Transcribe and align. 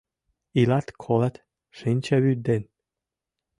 Илат, 0.59 0.87
колат— 1.03 1.35
шинчавӱд 1.77 2.39
ден. 2.47 2.63